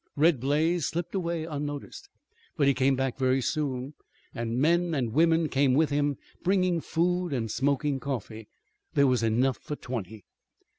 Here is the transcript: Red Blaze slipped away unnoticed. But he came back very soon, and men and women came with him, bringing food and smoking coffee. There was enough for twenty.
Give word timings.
Red 0.15 0.39
Blaze 0.39 0.87
slipped 0.87 1.13
away 1.13 1.43
unnoticed. 1.45 2.09
But 2.57 2.65
he 2.67 2.73
came 2.73 2.95
back 2.95 3.19
very 3.19 3.39
soon, 3.39 3.93
and 4.33 4.57
men 4.57 4.95
and 4.95 5.13
women 5.13 5.47
came 5.47 5.75
with 5.75 5.91
him, 5.91 6.17
bringing 6.43 6.81
food 6.81 7.31
and 7.33 7.51
smoking 7.51 7.99
coffee. 7.99 8.47
There 8.95 9.05
was 9.05 9.21
enough 9.21 9.57
for 9.59 9.75
twenty. 9.75 10.25